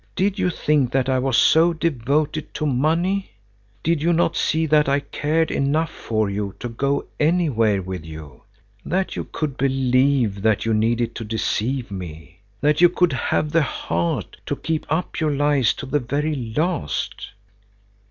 [0.15, 3.33] Did you think that I was so devoted to money?
[3.83, 8.41] Did you not see that I cared enough for you to go anywhere with you?
[8.83, 12.39] That you could believe you needed to deceive me!
[12.61, 17.27] That you could have the heart to keep up your lies to the very last!"